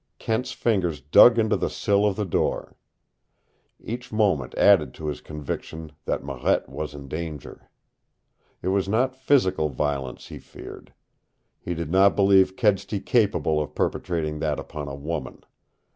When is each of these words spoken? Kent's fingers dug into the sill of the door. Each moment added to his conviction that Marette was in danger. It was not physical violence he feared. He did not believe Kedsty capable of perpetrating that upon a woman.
Kent's 0.17 0.51
fingers 0.51 0.99
dug 0.99 1.37
into 1.37 1.55
the 1.55 1.69
sill 1.69 2.07
of 2.07 2.15
the 2.15 2.25
door. 2.25 2.75
Each 3.79 4.11
moment 4.11 4.55
added 4.57 4.95
to 4.95 5.05
his 5.05 5.21
conviction 5.21 5.91
that 6.05 6.23
Marette 6.23 6.67
was 6.67 6.95
in 6.95 7.07
danger. 7.07 7.69
It 8.63 8.69
was 8.69 8.89
not 8.89 9.15
physical 9.15 9.69
violence 9.69 10.29
he 10.29 10.39
feared. 10.39 10.95
He 11.59 11.75
did 11.75 11.91
not 11.91 12.15
believe 12.15 12.55
Kedsty 12.55 12.99
capable 12.99 13.61
of 13.61 13.75
perpetrating 13.75 14.39
that 14.39 14.59
upon 14.59 14.87
a 14.87 14.95
woman. 14.95 15.43